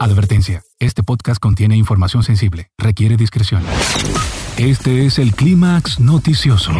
Advertencia. 0.00 0.62
Este 0.78 1.02
podcast 1.02 1.38
contiene 1.38 1.76
información 1.76 2.22
sensible. 2.22 2.70
Requiere 2.78 3.18
discreción. 3.18 3.62
Este 4.56 5.04
es 5.04 5.18
el 5.18 5.34
Clímax 5.34 6.00
Noticioso. 6.00 6.72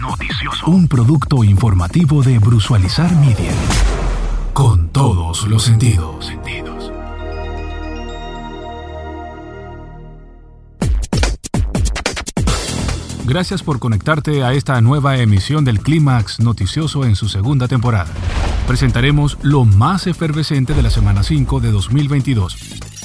Noticioso. 0.00 0.66
Un 0.66 0.88
producto 0.88 1.44
informativo 1.44 2.24
de 2.24 2.40
Brusualizar 2.40 3.14
Media. 3.14 3.52
Con 4.54 4.88
todos 4.88 5.46
los 5.46 5.62
sentidos. 5.62 6.26
sentidos. 6.26 6.90
Gracias 13.24 13.62
por 13.62 13.78
conectarte 13.78 14.42
a 14.42 14.52
esta 14.52 14.80
nueva 14.80 15.16
emisión 15.18 15.64
del 15.64 15.78
Clímax 15.78 16.40
Noticioso 16.40 17.04
en 17.04 17.14
su 17.14 17.28
segunda 17.28 17.68
temporada. 17.68 18.12
Presentaremos 18.66 19.36
lo 19.42 19.66
más 19.66 20.06
efervescente 20.06 20.72
de 20.72 20.82
la 20.82 20.88
semana 20.88 21.22
5 21.22 21.60
de 21.60 21.70
2022, 21.70 22.56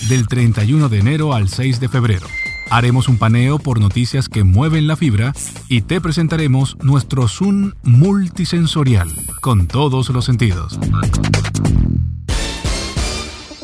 del 0.08 0.28
31 0.28 0.88
de 0.88 1.00
enero 1.00 1.34
al 1.34 1.50
6 1.50 1.82
de 1.82 1.90
febrero. 1.90 2.28
Haremos 2.70 3.10
un 3.10 3.18
paneo 3.18 3.60
por 3.60 3.80
noticias 3.80 4.30
que 4.30 4.46
mueven 4.46 4.88
la 4.88 4.96
fibra 4.96 5.34
y 5.68 5.82
te 5.82 6.00
presentaremos 6.00 6.78
nuestro 6.82 7.28
Zoom 7.28 7.74
multisensorial 7.84 9.12
con 9.42 9.68
todos 9.68 10.10
los 10.10 10.26
sentidos. 10.26 10.80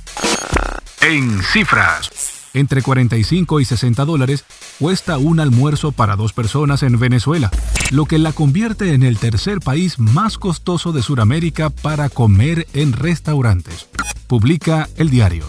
En 1.02 1.44
cifras. 1.44 2.10
Entre 2.54 2.82
45 2.82 3.60
y 3.60 3.66
60 3.66 4.06
dólares 4.06 4.46
cuesta 4.80 5.18
un 5.18 5.42
almuerzo 5.42 5.92
para 5.92 6.16
dos 6.16 6.32
personas 6.32 6.82
en 6.84 6.98
Venezuela, 6.98 7.52
lo 7.92 8.06
que 8.06 8.20
la 8.20 8.32
convierte 8.32 8.94
en 8.94 9.04
el 9.04 9.18
tercer 9.18 9.60
país 9.60 10.00
más 10.00 10.38
costoso 10.38 10.94
de 10.94 11.02
Sudamérica 11.02 11.72
para 11.72 12.08
comer 12.08 12.68
en 12.72 12.94
restaurantes. 12.94 13.90
Publica 14.28 14.88
el 14.96 15.10
diario. 15.10 15.44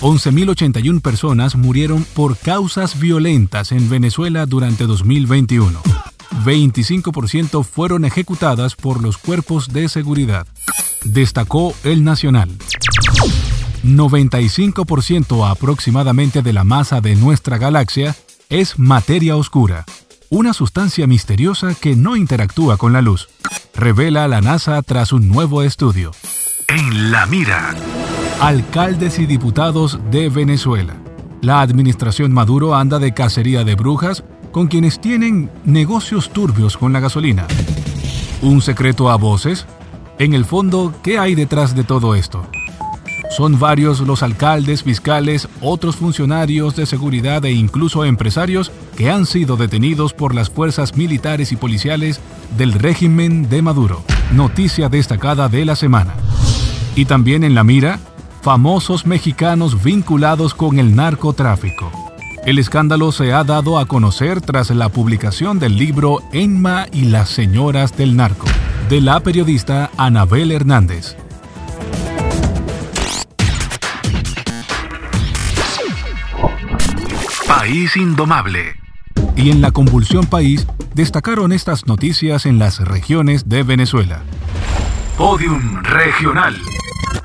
11.081 0.00 1.02
personas 1.02 1.56
murieron 1.56 2.06
por 2.14 2.38
causas 2.38 2.98
violentas 2.98 3.72
en 3.72 3.90
Venezuela 3.90 4.46
durante 4.46 4.86
2021. 4.86 5.78
25% 6.42 7.64
fueron 7.64 8.06
ejecutadas 8.06 8.76
por 8.76 9.02
los 9.02 9.18
cuerpos 9.18 9.74
de 9.74 9.90
seguridad. 9.90 10.46
Destacó 11.04 11.74
el 11.84 12.04
Nacional. 12.04 12.50
95% 13.84 15.50
aproximadamente 15.50 16.42
de 16.42 16.52
la 16.52 16.64
masa 16.64 17.00
de 17.00 17.16
nuestra 17.16 17.58
galaxia 17.58 18.14
es 18.48 18.78
materia 18.78 19.36
oscura, 19.36 19.84
una 20.30 20.54
sustancia 20.54 21.06
misteriosa 21.06 21.74
que 21.74 21.96
no 21.96 22.16
interactúa 22.16 22.76
con 22.76 22.92
la 22.92 23.02
luz, 23.02 23.28
revela 23.74 24.28
la 24.28 24.40
NASA 24.40 24.80
tras 24.82 25.12
un 25.12 25.28
nuevo 25.28 25.62
estudio. 25.62 26.12
En 26.68 27.10
la 27.10 27.26
mira. 27.26 27.74
Alcaldes 28.40 29.18
y 29.18 29.26
diputados 29.26 29.98
de 30.10 30.28
Venezuela. 30.28 30.96
La 31.42 31.60
administración 31.60 32.32
Maduro 32.32 32.74
anda 32.74 32.98
de 32.98 33.12
cacería 33.12 33.64
de 33.64 33.74
brujas 33.74 34.24
con 34.52 34.68
quienes 34.68 35.00
tienen 35.00 35.50
negocios 35.64 36.30
turbios 36.30 36.76
con 36.76 36.92
la 36.92 37.00
gasolina. 37.00 37.46
¿Un 38.42 38.62
secreto 38.62 39.10
a 39.10 39.16
voces? 39.16 39.66
En 40.18 40.34
el 40.34 40.44
fondo, 40.44 40.94
¿qué 41.02 41.18
hay 41.18 41.34
detrás 41.34 41.74
de 41.74 41.84
todo 41.84 42.14
esto? 42.14 42.46
Son 43.36 43.58
varios 43.58 44.00
los 44.00 44.22
alcaldes, 44.22 44.82
fiscales, 44.82 45.48
otros 45.62 45.96
funcionarios 45.96 46.76
de 46.76 46.84
seguridad 46.84 47.42
e 47.46 47.52
incluso 47.52 48.04
empresarios 48.04 48.70
que 48.94 49.10
han 49.10 49.24
sido 49.24 49.56
detenidos 49.56 50.12
por 50.12 50.34
las 50.34 50.50
fuerzas 50.50 50.96
militares 50.96 51.50
y 51.50 51.56
policiales 51.56 52.20
del 52.58 52.74
régimen 52.74 53.48
de 53.48 53.62
Maduro. 53.62 54.04
Noticia 54.32 54.90
destacada 54.90 55.48
de 55.48 55.64
la 55.64 55.76
semana. 55.76 56.14
Y 56.94 57.06
también 57.06 57.42
en 57.42 57.54
la 57.54 57.64
mira, 57.64 58.00
famosos 58.42 59.06
mexicanos 59.06 59.82
vinculados 59.82 60.52
con 60.52 60.78
el 60.78 60.94
narcotráfico. 60.94 61.90
El 62.44 62.58
escándalo 62.58 63.12
se 63.12 63.32
ha 63.32 63.44
dado 63.44 63.78
a 63.78 63.86
conocer 63.86 64.40
tras 64.40 64.68
la 64.70 64.88
publicación 64.88 65.58
del 65.58 65.76
libro 65.76 66.18
Enma 66.32 66.86
y 66.92 67.02
las 67.02 67.30
señoras 67.30 67.96
del 67.96 68.16
narco, 68.16 68.46
de 68.92 69.00
la 69.00 69.20
periodista 69.20 69.90
Anabel 69.96 70.52
Hernández. 70.52 71.16
País 77.48 77.96
Indomable. 77.96 78.76
Y 79.34 79.50
en 79.50 79.62
la 79.62 79.70
convulsión 79.70 80.26
país 80.26 80.66
destacaron 80.94 81.52
estas 81.52 81.86
noticias 81.86 82.44
en 82.44 82.58
las 82.58 82.80
regiones 82.80 83.48
de 83.48 83.62
Venezuela. 83.62 84.20
Podium 85.16 85.82
Regional. 85.84 86.54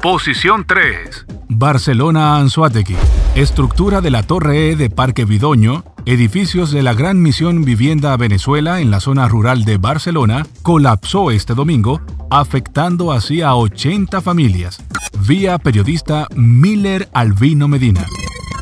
Posición 0.01 0.63
3. 0.66 1.25
Barcelona 1.49 2.38
Anzuategui. 2.38 2.95
Estructura 3.35 3.99
de 3.99 4.09
la 4.09 4.23
Torre 4.23 4.72
E 4.72 4.78
de 4.78 4.89
Parque 4.89 5.25
Vidoño, 5.25 5.84
edificios 6.07 6.72
de 6.72 6.84
la 6.84 6.94
Gran 6.94 7.22
Misión 7.22 7.66
Vivienda 7.66 8.16
Venezuela 8.16 8.79
en 8.79 8.90
la 8.90 9.01
zona 9.01 9.28
rural 9.28 9.66
de 9.66 9.78
Barcelona, 9.78 10.47
colapsó 10.62 11.31
este 11.31 11.53
domingo, 11.53 12.01
afectando 12.31 13.12
así 13.12 13.41
a 13.41 13.56
80 13.56 14.22
familias. 14.22 14.81
Vía 15.28 15.57
periodista 15.57 16.28
Miller 16.34 17.09
Albino 17.13 17.67
Medina. 17.67 18.06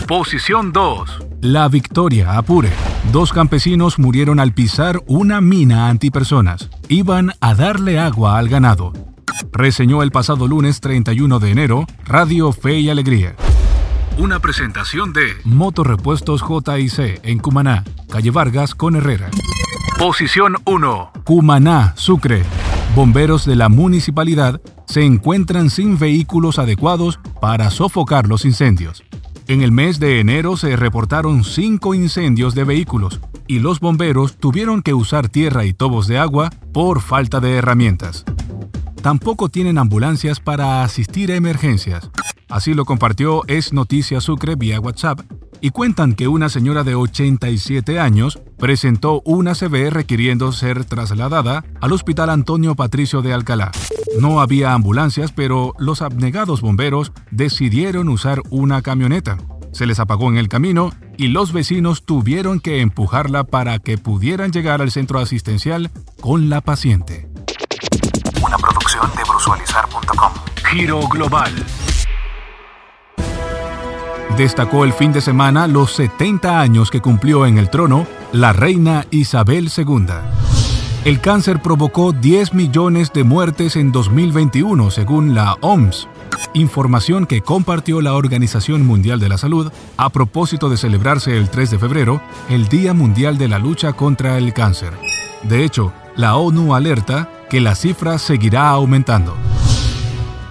Posición 0.07 0.73
2. 0.73 1.23
La 1.41 1.67
Victoria, 1.67 2.35
Apure. 2.35 2.71
Dos 3.11 3.31
campesinos 3.31 3.99
murieron 3.99 4.39
al 4.39 4.53
pisar 4.53 5.03
una 5.05 5.39
mina 5.39 5.89
antipersonas. 5.89 6.71
Iban 6.89 7.33
a 7.41 7.53
darle 7.53 7.99
agua 7.99 8.39
al 8.39 8.49
ganado. 8.49 8.91
Reseñó 9.51 10.01
el 10.01 10.09
pasado 10.09 10.47
lunes 10.47 10.81
31 10.81 11.39
de 11.39 11.51
enero 11.51 11.85
Radio 12.05 12.51
Fe 12.51 12.79
y 12.79 12.89
Alegría. 12.89 13.35
Una 14.17 14.39
presentación 14.39 15.11
de 15.11 15.35
Motorrepuestos 15.43 16.41
JIC 16.41 17.19
en 17.23 17.37
Cumaná, 17.39 17.83
calle 18.09 18.31
Vargas 18.31 18.73
con 18.73 18.95
Herrera. 18.95 19.29
Posición 19.99 20.55
1. 20.63 21.11
Cumaná, 21.25 21.93
Sucre. 21.97 22.43
Bomberos 22.95 23.45
de 23.45 23.57
la 23.57 23.67
municipalidad 23.67 24.61
se 24.87 25.03
encuentran 25.03 25.69
sin 25.69 25.99
vehículos 25.99 26.59
adecuados 26.59 27.19
para 27.41 27.69
sofocar 27.69 28.29
los 28.29 28.45
incendios. 28.45 29.03
En 29.49 29.61
el 29.61 29.73
mes 29.73 29.99
de 29.99 30.21
enero 30.21 30.55
se 30.55 30.77
reportaron 30.77 31.43
cinco 31.43 31.93
incendios 31.93 32.55
de 32.55 32.63
vehículos 32.63 33.19
y 33.47 33.59
los 33.59 33.81
bomberos 33.81 34.37
tuvieron 34.37 34.81
que 34.81 34.93
usar 34.93 35.27
tierra 35.27 35.65
y 35.65 35.73
tobos 35.73 36.07
de 36.07 36.19
agua 36.19 36.51
por 36.71 37.01
falta 37.01 37.41
de 37.41 37.55
herramientas. 37.55 38.23
Tampoco 39.01 39.49
tienen 39.49 39.77
ambulancias 39.77 40.39
para 40.39 40.83
asistir 40.83 41.33
a 41.33 41.35
emergencias. 41.35 42.09
Así 42.49 42.73
lo 42.73 42.85
compartió 42.85 43.43
Es 43.47 43.73
Noticia 43.73 44.21
Sucre 44.21 44.55
vía 44.55 44.79
WhatsApp 44.79 45.21
y 45.61 45.71
cuentan 45.71 46.13
que 46.13 46.27
una 46.27 46.49
señora 46.49 46.83
de 46.83 46.95
87 46.95 47.99
años 47.99 48.39
presentó 48.57 49.21
una 49.25 49.55
CB 49.55 49.89
requiriendo 49.89 50.51
ser 50.51 50.85
trasladada 50.85 51.63
al 51.81 51.91
Hospital 51.91 52.29
Antonio 52.29 52.75
Patricio 52.75 53.21
de 53.21 53.33
Alcalá. 53.33 53.71
No 54.19 54.41
había 54.41 54.73
ambulancias, 54.73 55.31
pero 55.31 55.73
los 55.79 56.01
abnegados 56.01 56.61
bomberos 56.61 57.11
decidieron 57.31 58.09
usar 58.09 58.41
una 58.49 58.81
camioneta. 58.81 59.37
Se 59.71 59.85
les 59.85 59.99
apagó 59.99 60.29
en 60.29 60.37
el 60.37 60.49
camino 60.49 60.91
y 61.17 61.29
los 61.29 61.51
vecinos 61.51 62.05
tuvieron 62.05 62.59
que 62.59 62.81
empujarla 62.81 63.43
para 63.43 63.79
que 63.79 63.97
pudieran 63.97 64.51
llegar 64.51 64.81
al 64.81 64.91
centro 64.91 65.19
asistencial 65.19 65.89
con 66.21 66.49
la 66.49 66.61
paciente. 66.61 67.27
Una 68.45 68.57
producción 68.57 69.09
de 69.17 69.23
brusualizar.com. 69.23 70.31
Giro 70.71 71.07
Global. 71.09 71.51
Destacó 74.37 74.83
el 74.83 74.91
fin 74.91 75.13
de 75.13 75.21
semana 75.21 75.65
los 75.65 75.93
70 75.93 76.59
años 76.59 76.91
que 76.91 76.99
cumplió 76.99 77.45
en 77.45 77.57
el 77.57 77.69
trono 77.69 78.05
la 78.33 78.51
reina 78.51 79.05
Isabel 79.09 79.71
II. 79.75 80.07
El 81.05 81.21
cáncer 81.21 81.61
provocó 81.61 82.11
10 82.11 82.53
millones 82.53 83.13
de 83.13 83.23
muertes 83.23 83.75
en 83.77 83.93
2021, 83.93 84.91
según 84.91 85.35
la 85.35 85.53
OMS. 85.61 86.09
información 86.53 87.25
que 87.25 87.41
compartió 87.41 88.01
la 88.01 88.13
Organización 88.13 88.85
Mundial 88.85 89.19
de 89.19 89.29
la 89.29 89.37
Salud 89.37 89.71
a 89.97 90.09
propósito 90.09 90.69
de 90.69 90.77
celebrarse 90.77 91.37
el 91.37 91.49
3 91.49 91.71
de 91.71 91.79
febrero 91.79 92.21
el 92.49 92.67
Día 92.67 92.93
Mundial 92.93 93.37
de 93.37 93.47
la 93.47 93.59
Lucha 93.59 93.93
contra 93.93 94.37
el 94.37 94.53
Cáncer. 94.53 94.93
De 95.43 95.63
hecho, 95.63 95.93
la 96.15 96.35
ONU 96.35 96.73
alerta 96.73 97.29
que 97.49 97.61
la 97.61 97.75
cifra 97.75 98.17
seguirá 98.17 98.69
aumentando. 98.69 99.35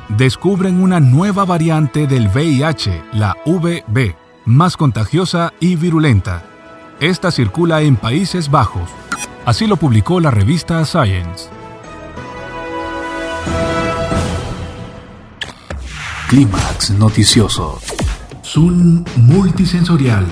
Descubren 0.08 0.82
una 0.82 1.00
nueva 1.00 1.44
variante 1.44 2.06
del 2.06 2.28
VIH, 2.28 3.04
la 3.14 3.36
VB, 3.46 4.14
más 4.44 4.76
contagiosa 4.76 5.52
y 5.60 5.76
virulenta. 5.76 6.42
Esta 7.00 7.30
circula 7.30 7.80
en 7.80 7.96
Países 7.96 8.50
Bajos. 8.50 8.88
Así 9.46 9.66
lo 9.66 9.76
publicó 9.76 10.20
la 10.20 10.30
revista 10.30 10.84
Science. 10.84 11.48
Clímax 16.28 16.90
noticioso. 16.90 17.80
Zoom 18.44 19.04
multisensorial. 19.16 20.26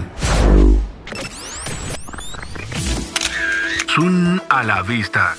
Zoom 3.94 4.38
a 4.48 4.62
la 4.62 4.82
vista. 4.82 5.34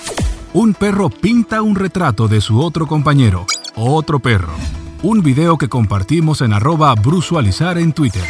Un 0.53 0.73
perro 0.73 1.09
pinta 1.09 1.61
un 1.61 1.75
retrato 1.75 2.27
de 2.27 2.39
su 2.39 2.61
otro 2.61 2.85
compañero, 2.85 3.47
otro 3.75 4.19
perro. 4.19 4.53
Un 5.01 5.21
video 5.21 5.57
que 5.57 5.69
compartimos 5.69 6.41
en 6.41 6.53
arroba 6.53 6.93
brusualizar 6.95 7.77
en 7.77 7.93
Twitter. 7.93 8.25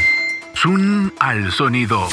Zoom 0.55 1.11
al 1.19 1.51
sonido. 1.51 2.07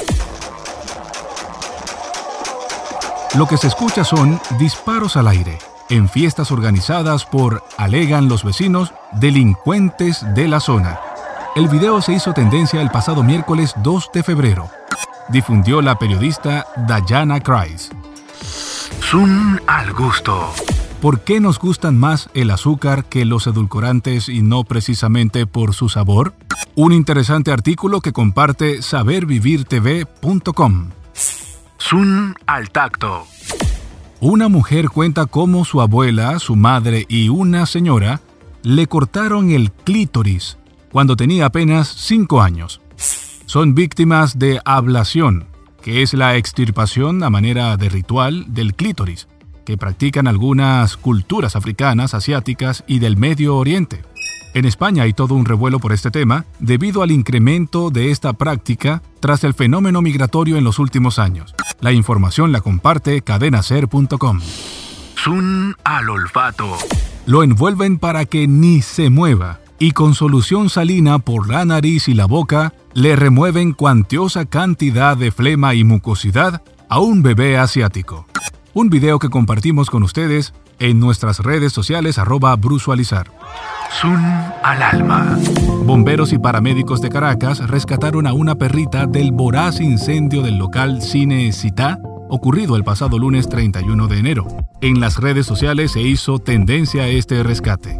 Lo 3.36 3.46
que 3.46 3.56
se 3.56 3.68
escucha 3.68 4.04
son 4.04 4.40
disparos 4.58 5.16
al 5.16 5.28
aire 5.28 5.58
en 5.90 6.08
fiestas 6.08 6.52
organizadas 6.52 7.26
por, 7.26 7.64
alegan 7.76 8.28
los 8.28 8.44
vecinos, 8.44 8.94
delincuentes 9.12 10.24
de 10.34 10.48
la 10.48 10.60
zona. 10.60 11.00
El 11.56 11.68
video 11.68 12.00
se 12.00 12.12
hizo 12.12 12.32
tendencia 12.32 12.80
el 12.80 12.90
pasado 12.90 13.22
miércoles 13.22 13.74
2 13.82 14.10
de 14.14 14.22
febrero. 14.22 14.70
Difundió 15.28 15.82
la 15.82 15.98
periodista 15.98 16.66
Diana 16.86 17.40
Kreis. 17.40 17.90
Zoom 19.02 19.58
al 19.66 19.92
gusto. 19.92 20.52
¿Por 21.00 21.20
qué 21.20 21.40
nos 21.40 21.58
gustan 21.58 21.98
más 21.98 22.28
el 22.34 22.50
azúcar 22.50 23.06
que 23.06 23.24
los 23.24 23.46
edulcorantes 23.46 24.28
y 24.28 24.42
no 24.42 24.64
precisamente 24.64 25.46
por 25.46 25.72
su 25.72 25.88
sabor? 25.88 26.34
Un 26.74 26.92
interesante 26.92 27.52
artículo 27.52 28.02
que 28.02 28.12
comparte 28.12 28.82
sabervivirtv.com. 28.82 30.90
Zoom 31.80 32.34
al 32.44 32.68
tacto. 32.68 33.24
Una 34.20 34.50
mujer 34.50 34.90
cuenta 34.90 35.24
cómo 35.24 35.64
su 35.64 35.80
abuela, 35.80 36.38
su 36.38 36.54
madre 36.54 37.06
y 37.08 37.30
una 37.30 37.64
señora 37.64 38.20
le 38.62 38.86
cortaron 38.86 39.52
el 39.52 39.72
clítoris 39.72 40.58
cuando 40.92 41.16
tenía 41.16 41.46
apenas 41.46 41.88
5 41.88 42.42
años. 42.42 42.82
Son 43.46 43.74
víctimas 43.74 44.38
de 44.38 44.60
ablación, 44.66 45.46
que 45.80 46.02
es 46.02 46.12
la 46.12 46.36
extirpación 46.36 47.24
a 47.24 47.30
manera 47.30 47.78
de 47.78 47.88
ritual 47.88 48.52
del 48.52 48.74
clítoris, 48.74 49.28
que 49.64 49.76
practican 49.76 50.26
algunas 50.26 50.96
culturas 50.96 51.56
africanas, 51.56 52.14
asiáticas 52.14 52.84
y 52.86 52.98
del 52.98 53.16
Medio 53.16 53.56
Oriente. 53.56 54.02
En 54.52 54.64
España 54.64 55.04
hay 55.04 55.12
todo 55.12 55.34
un 55.34 55.44
revuelo 55.44 55.78
por 55.78 55.92
este 55.92 56.10
tema 56.10 56.44
debido 56.58 57.02
al 57.02 57.12
incremento 57.12 57.90
de 57.90 58.10
esta 58.10 58.32
práctica 58.32 59.02
tras 59.20 59.44
el 59.44 59.54
fenómeno 59.54 60.02
migratorio 60.02 60.56
en 60.56 60.64
los 60.64 60.78
últimos 60.78 61.18
años. 61.18 61.54
La 61.80 61.92
información 61.92 62.50
la 62.50 62.60
comparte 62.60 63.22
cadenacer.com. 63.22 64.40
Zoom 65.16 65.74
al 65.84 66.10
olfato. 66.10 66.76
Lo 67.26 67.42
envuelven 67.42 67.98
para 67.98 68.24
que 68.24 68.48
ni 68.48 68.82
se 68.82 69.08
mueva 69.10 69.60
y 69.78 69.92
con 69.92 70.14
solución 70.14 70.68
salina 70.68 71.18
por 71.20 71.48
la 71.48 71.64
nariz 71.64 72.08
y 72.08 72.14
la 72.14 72.26
boca 72.26 72.74
le 72.92 73.16
remueven 73.16 73.72
cuantiosa 73.72 74.44
cantidad 74.44 75.16
de 75.16 75.30
flema 75.30 75.74
y 75.74 75.84
mucosidad 75.84 76.62
a 76.88 76.98
un 76.98 77.22
bebé 77.22 77.56
asiático. 77.56 78.26
Un 78.72 78.88
video 78.88 79.18
que 79.18 79.28
compartimos 79.28 79.90
con 79.90 80.04
ustedes 80.04 80.54
en 80.78 81.00
nuestras 81.00 81.40
redes 81.40 81.72
sociales 81.72 82.18
arroba 82.18 82.54
brusualizar. 82.54 83.26
Zoom 84.00 84.24
al 84.62 84.80
alma. 84.80 85.36
Bomberos 85.84 86.32
y 86.32 86.38
paramédicos 86.38 87.00
de 87.00 87.08
Caracas 87.08 87.68
rescataron 87.68 88.28
a 88.28 88.32
una 88.32 88.54
perrita 88.54 89.06
del 89.06 89.32
voraz 89.32 89.80
incendio 89.80 90.42
del 90.42 90.56
local 90.56 91.02
Cine 91.02 91.50
Cita, 91.50 91.98
ocurrido 92.28 92.76
el 92.76 92.84
pasado 92.84 93.18
lunes 93.18 93.48
31 93.48 94.06
de 94.06 94.18
enero. 94.18 94.46
En 94.80 95.00
las 95.00 95.16
redes 95.16 95.46
sociales 95.46 95.90
se 95.90 96.02
hizo 96.02 96.38
tendencia 96.38 97.02
a 97.02 97.08
este 97.08 97.42
rescate. 97.42 97.98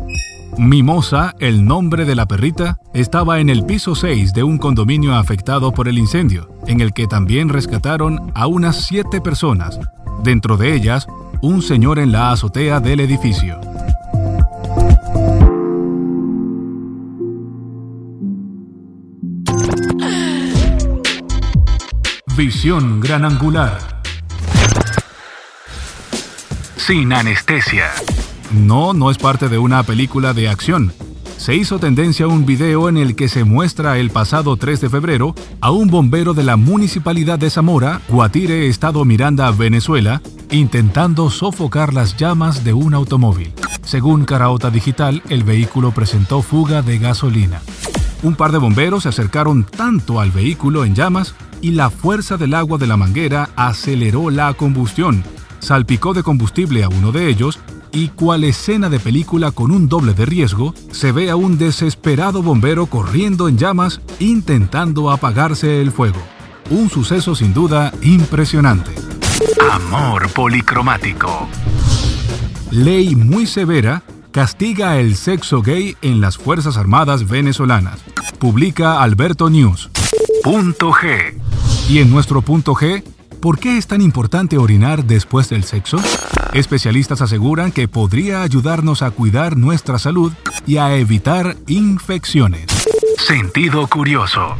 Mimosa, 0.56 1.34
el 1.40 1.64
nombre 1.64 2.04
de 2.04 2.14
la 2.14 2.26
perrita, 2.26 2.78
estaba 2.92 3.40
en 3.40 3.48
el 3.48 3.64
piso 3.64 3.94
6 3.94 4.34
de 4.34 4.42
un 4.42 4.58
condominio 4.58 5.14
afectado 5.14 5.72
por 5.72 5.88
el 5.88 5.98
incendio, 5.98 6.48
en 6.66 6.80
el 6.80 6.92
que 6.92 7.06
también 7.06 7.48
rescataron 7.48 8.30
a 8.34 8.46
unas 8.46 8.84
siete 8.84 9.20
personas, 9.20 9.80
dentro 10.22 10.56
de 10.56 10.74
ellas 10.74 11.06
un 11.42 11.62
señor 11.62 11.98
en 11.98 12.12
la 12.12 12.32
azotea 12.32 12.80
del 12.80 13.00
edificio. 13.00 13.60
Visión 22.36 23.00
gran 23.00 23.24
angular. 23.24 24.02
Sin 26.76 27.12
anestesia. 27.12 27.90
No, 28.52 28.94
no 28.94 29.10
es 29.10 29.18
parte 29.18 29.48
de 29.48 29.58
una 29.58 29.82
película 29.82 30.32
de 30.32 30.48
acción. 30.48 30.92
Se 31.40 31.54
hizo 31.54 31.78
tendencia 31.78 32.28
un 32.28 32.44
video 32.44 32.90
en 32.90 32.98
el 32.98 33.16
que 33.16 33.26
se 33.26 33.44
muestra 33.44 33.96
el 33.96 34.10
pasado 34.10 34.58
3 34.58 34.78
de 34.78 34.90
febrero 34.90 35.34
a 35.62 35.70
un 35.70 35.88
bombero 35.88 36.34
de 36.34 36.44
la 36.44 36.58
municipalidad 36.58 37.38
de 37.38 37.48
Zamora, 37.48 38.02
Guatire, 38.10 38.68
Estado 38.68 39.06
Miranda, 39.06 39.50
Venezuela, 39.50 40.20
intentando 40.50 41.30
sofocar 41.30 41.94
las 41.94 42.18
llamas 42.18 42.62
de 42.62 42.74
un 42.74 42.92
automóvil. 42.92 43.54
Según 43.82 44.26
Caraota 44.26 44.70
Digital, 44.70 45.22
el 45.30 45.42
vehículo 45.42 45.92
presentó 45.92 46.42
fuga 46.42 46.82
de 46.82 46.98
gasolina. 46.98 47.62
Un 48.22 48.34
par 48.34 48.52
de 48.52 48.58
bomberos 48.58 49.04
se 49.04 49.08
acercaron 49.08 49.64
tanto 49.64 50.20
al 50.20 50.32
vehículo 50.32 50.84
en 50.84 50.94
llamas 50.94 51.34
y 51.62 51.70
la 51.70 51.88
fuerza 51.88 52.36
del 52.36 52.52
agua 52.52 52.76
de 52.76 52.86
la 52.86 52.98
manguera 52.98 53.48
aceleró 53.56 54.28
la 54.28 54.52
combustión, 54.52 55.24
salpicó 55.58 56.12
de 56.12 56.22
combustible 56.22 56.84
a 56.84 56.90
uno 56.90 57.12
de 57.12 57.30
ellos 57.30 57.58
y 57.92 58.08
cual 58.08 58.44
escena 58.44 58.88
de 58.88 59.00
película 59.00 59.50
con 59.50 59.70
un 59.70 59.88
doble 59.88 60.14
de 60.14 60.26
riesgo, 60.26 60.74
se 60.90 61.12
ve 61.12 61.30
a 61.30 61.36
un 61.36 61.58
desesperado 61.58 62.42
bombero 62.42 62.86
corriendo 62.86 63.48
en 63.48 63.58
llamas 63.58 64.00
intentando 64.18 65.10
apagarse 65.10 65.80
el 65.80 65.90
fuego. 65.90 66.20
Un 66.70 66.88
suceso 66.88 67.34
sin 67.34 67.52
duda 67.52 67.92
impresionante. 68.02 68.92
Amor 69.70 70.30
policromático. 70.30 71.48
Ley 72.70 73.16
muy 73.16 73.46
severa 73.46 74.02
castiga 74.30 74.98
el 74.98 75.16
sexo 75.16 75.62
gay 75.62 75.96
en 76.02 76.20
las 76.20 76.38
Fuerzas 76.38 76.76
Armadas 76.76 77.28
venezolanas. 77.28 77.98
Publica 78.38 79.02
Alberto 79.02 79.50
News. 79.50 79.90
Punto 80.44 80.92
G. 80.92 81.34
Y 81.88 81.98
en 81.98 82.10
nuestro 82.10 82.42
punto 82.42 82.74
G, 82.74 83.02
¿por 83.40 83.58
qué 83.58 83.76
es 83.76 83.86
tan 83.86 84.00
importante 84.00 84.56
orinar 84.56 85.04
después 85.04 85.48
del 85.48 85.64
sexo? 85.64 85.98
Especialistas 86.52 87.22
aseguran 87.22 87.70
que 87.70 87.86
podría 87.86 88.42
ayudarnos 88.42 89.02
a 89.02 89.12
cuidar 89.12 89.56
nuestra 89.56 89.98
salud 89.98 90.32
y 90.66 90.78
a 90.78 90.96
evitar 90.96 91.56
infecciones. 91.68 92.66
Sentido 93.18 93.86
curioso. 93.86 94.56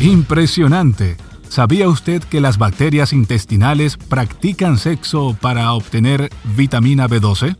Impresionante. 0.00 1.16
¿Sabía 1.48 1.88
usted 1.88 2.22
que 2.22 2.40
las 2.40 2.58
bacterias 2.58 3.12
intestinales 3.12 3.96
practican 3.96 4.78
sexo 4.78 5.36
para 5.40 5.72
obtener 5.72 6.30
vitamina 6.56 7.08
B12? 7.08 7.56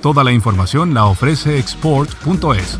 Toda 0.00 0.24
la 0.24 0.32
información 0.32 0.94
la 0.94 1.06
ofrece 1.06 1.58
export.es. 1.58 2.78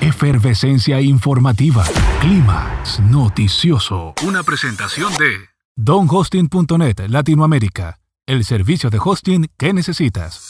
Efervescencia 0.00 1.00
informativa. 1.00 1.84
Clímax 2.20 3.00
noticioso. 3.00 4.14
Una 4.22 4.42
presentación 4.42 5.12
de 5.16 5.50
donhosting.net 5.76 7.08
Latinoamérica. 7.08 7.98
El 8.26 8.44
servicio 8.44 8.90
de 8.90 8.98
hosting 9.02 9.46
que 9.56 9.72
necesitas. 9.72 10.40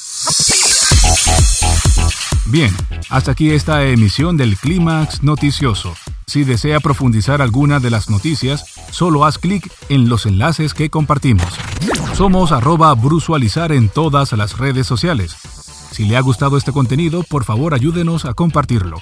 Bien, 2.46 2.74
hasta 3.08 3.32
aquí 3.32 3.50
esta 3.50 3.84
emisión 3.84 4.36
del 4.36 4.56
Clímax 4.56 5.22
Noticioso. 5.22 5.94
Si 6.26 6.44
desea 6.44 6.80
profundizar 6.80 7.42
alguna 7.42 7.80
de 7.80 7.90
las 7.90 8.10
noticias, 8.10 8.64
solo 8.90 9.24
haz 9.24 9.38
clic 9.38 9.70
en 9.88 10.08
los 10.08 10.26
enlaces 10.26 10.74
que 10.74 10.90
compartimos. 10.90 11.46
Somos 12.14 12.52
arroba 12.52 12.92
brusualizar 12.94 13.72
en 13.72 13.88
todas 13.88 14.32
las 14.32 14.58
redes 14.58 14.86
sociales. 14.86 15.36
Si 15.92 16.04
le 16.04 16.16
ha 16.16 16.20
gustado 16.20 16.56
este 16.56 16.72
contenido, 16.72 17.22
por 17.22 17.44
favor 17.44 17.74
ayúdenos 17.74 18.24
a 18.24 18.34
compartirlo. 18.34 19.00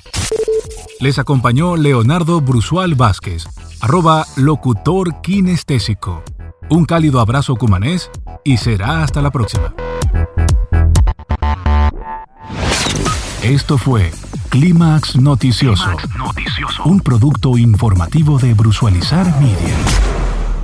Les 1.00 1.18
acompañó 1.20 1.76
Leonardo 1.76 2.40
Brusual 2.40 2.96
Vázquez, 2.96 3.46
arroba 3.80 4.26
locutor 4.34 5.20
kinestésico. 5.20 6.24
Un 6.70 6.86
cálido 6.86 7.20
abrazo 7.20 7.54
cumanés 7.54 8.10
y 8.42 8.56
será 8.56 9.04
hasta 9.04 9.22
la 9.22 9.30
próxima. 9.30 9.74
Esto 13.44 13.78
fue 13.78 14.10
Clímax 14.48 15.14
Noticioso, 15.16 15.84
Clímax 15.84 16.16
Noticioso. 16.16 16.82
un 16.84 17.00
producto 17.00 17.56
informativo 17.56 18.38
de 18.38 18.54
Brusualizar 18.54 19.40
Media. 19.40 19.76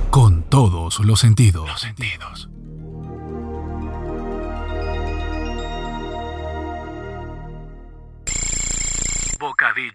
Con 0.09 0.43
todos 0.43 0.99
los 0.99 1.21
sentidos. 1.21 1.65
Los 1.69 1.79
sentidos. 1.79 2.34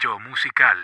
Bocadillo 0.01 0.19
musical. 0.29 0.77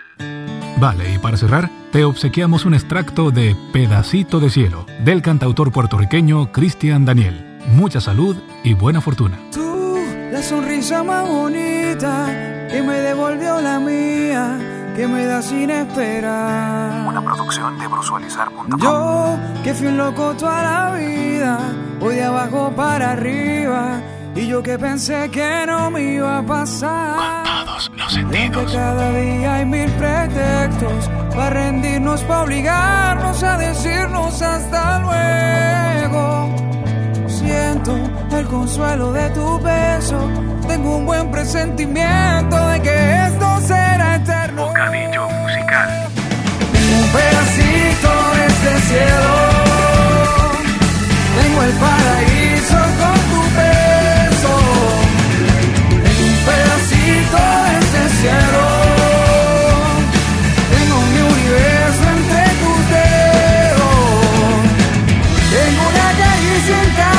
Vale, 0.79 1.13
y 1.13 1.17
para 1.17 1.37
cerrar, 1.37 1.69
te 1.91 2.03
obsequiamos 2.03 2.65
un 2.65 2.73
extracto 2.73 3.31
de 3.31 3.55
Pedacito 3.73 4.39
de 4.39 4.49
Cielo, 4.49 4.85
del 5.03 5.21
cantautor 5.21 5.71
puertorriqueño 5.71 6.51
Cristian 6.51 7.05
Daniel. 7.05 7.59
Mucha 7.67 7.99
salud 7.99 8.37
y 8.63 8.73
buena 8.73 9.01
fortuna. 9.01 9.37
Tú, 9.51 9.97
la 10.31 10.41
sonrisa 10.41 11.03
más 11.03 11.27
bonita 11.27 12.67
que 12.69 12.81
me 12.81 12.99
devolvió 12.99 13.59
la 13.61 13.79
mía, 13.79 14.93
que 14.95 15.07
me 15.07 15.25
da 15.25 15.41
sin 15.41 15.69
esperar. 15.69 17.07
Una 17.07 17.21
producción 17.21 17.79
de 17.79 17.87
brusualizar.com. 17.87 18.79
Yo, 18.79 19.37
que 19.63 19.73
fui 19.73 19.87
un 19.87 19.97
loco 19.97 20.35
toda 20.35 20.63
la 20.63 20.95
vida, 20.95 21.59
voy 21.99 22.15
de 22.15 22.23
abajo 22.23 22.71
para 22.75 23.11
arriba. 23.11 23.99
Y 24.35 24.47
yo 24.47 24.61
que 24.61 24.77
pensé 24.77 25.29
que 25.31 25.65
no 25.65 25.89
me 25.89 26.13
iba 26.13 26.37
a 26.37 26.45
pasar. 26.45 27.56
Cada 28.07 29.11
día 29.11 29.55
hay 29.55 29.65
mil 29.65 29.91
pretextos 29.91 31.09
para 31.35 31.49
rendirnos, 31.49 32.21
para 32.23 32.43
obligarnos 32.43 33.43
a 33.43 33.57
decirnos 33.57 34.41
hasta 34.41 34.99
luego. 34.99 36.55
Siento 37.27 37.97
el 38.31 38.47
consuelo 38.47 39.11
de 39.11 39.29
tu 39.31 39.59
beso, 39.59 40.19
tengo 40.69 40.95
un 40.97 41.05
buen 41.05 41.29
presentimiento 41.31 42.67
de 42.69 42.81
que 42.81 43.25
esto 43.27 43.59
será 43.67 43.76
presentar. 66.67 67.16